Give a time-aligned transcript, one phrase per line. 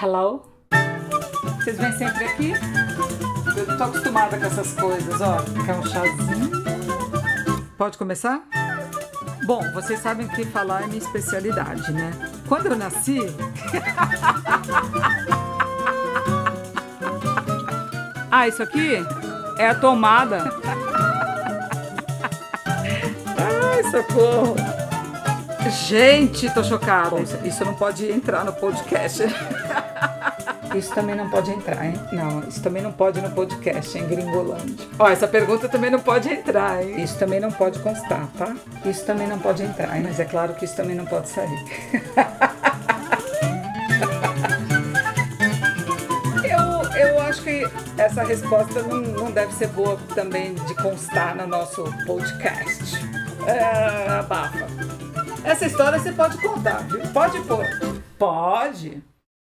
[0.00, 0.44] Hello?
[1.56, 2.52] Vocês vêm sempre aqui?
[3.56, 5.38] Eu não tô acostumada com essas coisas, ó.
[5.66, 6.52] Quer um chazinho?
[7.76, 8.44] Pode começar?
[9.44, 12.12] Bom, vocês sabem que falar é minha especialidade, né?
[12.46, 13.18] Quando eu nasci.
[18.30, 19.04] ah, isso aqui
[19.58, 20.44] é a tomada.
[23.36, 24.54] Ai, socorro!
[25.88, 27.16] Gente, tô chocada.
[27.44, 29.24] Isso não pode entrar no podcast.
[30.74, 31.94] Isso também não pode entrar, hein?
[32.12, 34.86] Não, isso também não pode no podcast, em Gringolândia.
[34.98, 37.02] Ó, essa pergunta também não pode entrar, hein?
[37.02, 38.54] Isso também não pode constar, tá?
[38.84, 40.02] Isso também não pode entrar, hein?
[40.04, 41.64] Mas é claro que isso também não pode sair.
[48.08, 52.96] essa resposta não, não deve ser boa também de constar no nosso podcast.
[53.46, 54.66] É, abafa.
[55.44, 57.00] Essa história você pode contar, viu?
[57.12, 57.64] Pode pôr.
[58.18, 59.02] Pode.